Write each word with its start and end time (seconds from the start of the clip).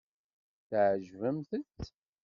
Tɛejbemt-t! 0.69 1.79